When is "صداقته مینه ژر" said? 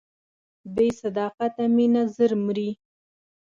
1.01-2.31